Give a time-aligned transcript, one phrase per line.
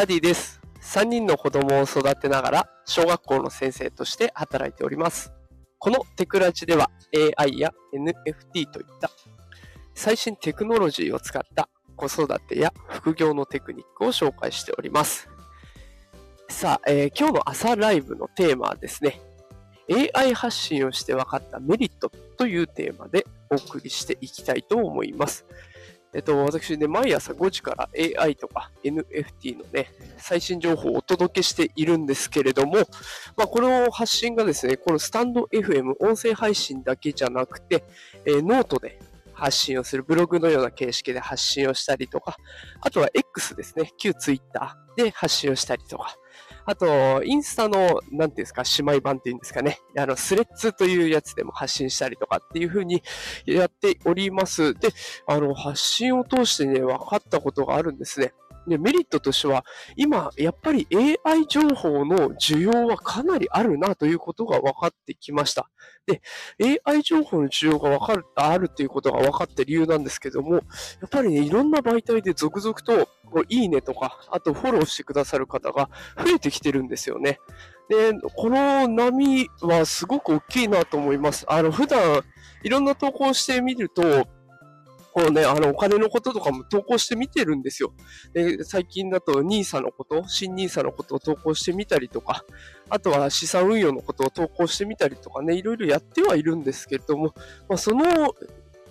[0.00, 0.62] ダディです。
[0.80, 5.30] 3人の子供を育てながら小学校の先生として働いております。
[5.78, 6.90] このテクラジでは
[7.36, 9.10] AI や NFT といった
[9.94, 15.28] 最新テクノロジーを使った子育てや副業のテクニックを紹介しております。
[16.48, 19.20] さあ、えー、今日の朝ライブのテーマはですね、
[20.14, 25.44] AI 発信をして分かったメリットというテーマでお送りしていきたいと思います。
[26.12, 27.88] えっと、私ね、毎朝5時から
[28.22, 32.78] AI とか NFT のね、最新情報をお届けしているんですけれども、
[33.36, 37.84] まあ、この発信がですね、このスタンド FM 音声配信だけじゃなくて、
[38.24, 38.98] えー、ノートで
[39.40, 42.36] 発信をする、ブログのような形式で発信をしたりとか、
[42.82, 46.14] あとは X ですね、旧 Twitter で発信をしたりとか、
[46.66, 53.02] あと、インスタの、なんていうんですか、姉妹版っていうんですかね、あの、スレッズというやつでも発信したりとかっていう風に
[53.46, 54.74] やっております。
[54.74, 54.90] で、
[55.26, 58.34] あの、発信を通してね、分かったことがあるんですね。
[58.66, 59.64] で、メリットとしては、
[59.96, 60.86] 今、やっぱり
[61.24, 65.70] AI 情報の需要はかなりあるなということが分かってきました。
[66.06, 66.22] で、
[66.84, 70.60] AI 情報の需要が分かる、あるということが分かった理由なんですけども、や
[71.06, 73.08] っぱりね、いろんな媒体で続々と、
[73.48, 75.88] いいねとか、あとフォローしてくださる方が
[76.18, 77.38] 増えてきてるんですよね。
[77.88, 81.44] で、この波はすごく大きいなと思います。
[81.48, 82.22] あの、普段、
[82.62, 84.26] いろんな投稿してみると、
[85.12, 87.92] こうね、あの、お金のこととかも投稿してみてるんですよ。
[88.32, 92.44] で、最近だと NISA のこと、新 NISA のことを投稿してみたりとか、
[92.88, 97.34] あとは資産運用のことを投稿してみたりとかね、いろいろやってはいるんですけれども、
[97.68, 98.34] まあ、その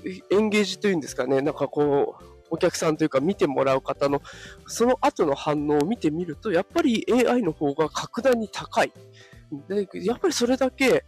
[0.03, 4.21] エンゲージというんですかね、なんかこう、お客さんというか見てもらう方の
[4.65, 8.91] その後の反応を見てみると、やっぱり AI の方が格段に高い。
[9.67, 11.05] で、やっぱりそれだけ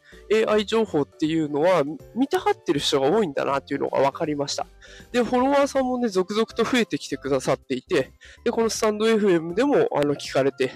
[0.48, 1.84] AI 情報っていうのは
[2.16, 4.66] 見たがってる人が多いんだなっていうのが分かりました。
[5.12, 8.12] で、フォロワーさんもね、続々と増えてきてくださっていて、
[8.44, 10.72] で、このスタンド FM でもあの聞かれて、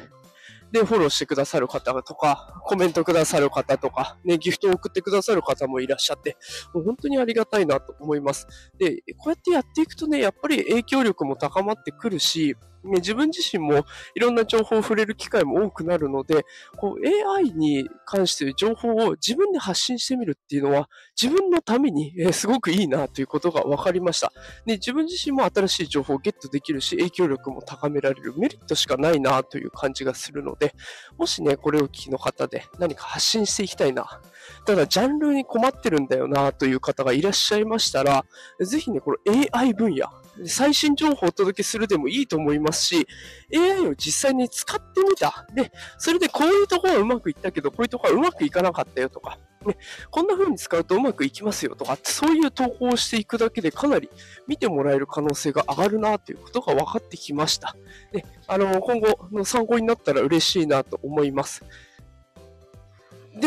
[0.72, 6.38] で、フォローしてくださる方とか、コメントくださる方とか、ね、ギフトを送ってくださる方もいらっしゃって、
[6.73, 8.47] もう本当にありがたいなと思います。
[8.78, 13.85] で、こうやってやっていくとね、やっぱり影響力も高まってくるし、ね、自分自身も
[14.16, 16.46] いろんな情報を触れる機会も多くなるので、
[16.78, 20.90] こう AI に関して情報を自分で発信してみるっていうのは
[21.22, 24.31] 自分のために、えすごくいいなということが分かりました。
[24.66, 30.73] で、自分自身も新しい情報をゲットできるし、影響力も高められるメリットしかないなという感じがするので、
[31.17, 34.22] もしね、これを聞きの方で何か発信していきたいな、
[34.66, 38.25] ただジャンルに困ってるんだよなという方がいらっしゃいましたら、
[38.59, 39.17] ぜひね、この
[39.53, 40.07] AI 分野、
[40.46, 43.07] 最新情報をお届けするでもいいと思いますし、
[43.53, 45.47] AI を実際に使ってみた。
[45.53, 49.78] で、それでこういうところはうまくいったけど、こういうところはうまくいかなかったよとか、ね、
[50.12, 54.09] こんな風に使うとうまくいきますよとかって、そういう投稿をしていくだけでかなり
[54.47, 57.75] 見てもらえる可能性が上がるなということが分かってきました。
[58.12, 61.63] で、あの、今後の参考になったら嬉しいなと思います。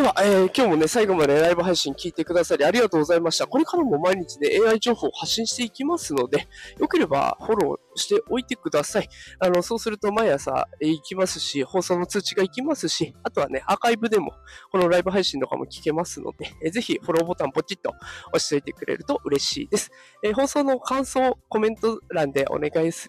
[0.08, 3.46] では、えー、今日もね、最後までライブ配信聞いてくださりありがとうございました。
[3.46, 6.48] これからも毎日ね、AI 情報を発信していきますので、
[6.78, 9.08] よければフォローしておいてください。
[9.38, 14.32] あの、そうすると毎朝、行きますし、放送の通知が行きますし、あとはね、アーカイブでも、
[14.72, 17.90] このライブ配信とかも聞けますので、えー、ぜひフォローボタンポチッと
[18.32, 19.90] 押しておいてくれると嬉しいです。
[20.22, 23.06] えー、放送の感想、コメント欄でお願いし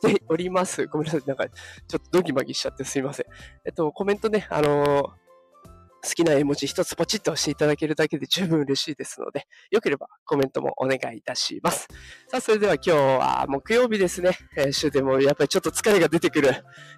[0.00, 0.86] ております。
[0.86, 1.22] ごめんなさい。
[1.26, 3.26] なんか、ちょっとドギマギしちゃってすいません。
[3.64, 5.25] えっと、コメントね、あのー
[6.06, 11.88] 好きな絵文字一つポチッと押していただけるだけで十分嬉しいですので、よければコメントもお願いいたします。
[12.28, 14.38] さあ、それでは今日は木曜日ですね。
[14.56, 16.52] えー、週でもやっぱりちょっと疲れが出てくる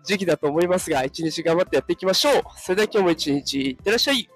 [0.04, 2.42] 時期だと思いますが、一日頑張ってやっていきましょう。
[2.56, 4.28] それでは今日も一日いってらっしゃい。